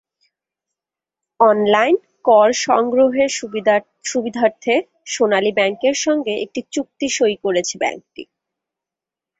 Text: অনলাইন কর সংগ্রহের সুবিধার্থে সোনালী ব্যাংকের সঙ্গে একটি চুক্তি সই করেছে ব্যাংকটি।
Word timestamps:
অনলাইন 1.39 1.95
কর 2.25 2.49
সংগ্রহের 2.61 3.29
সুবিধার্থে 4.05 4.75
সোনালী 5.05 5.51
ব্যাংকের 5.51 5.95
সঙ্গে 5.97 6.33
একটি 6.41 6.61
চুক্তি 6.71 7.07
সই 7.09 7.35
করেছে 7.43 7.75
ব্যাংকটি। 7.77 8.23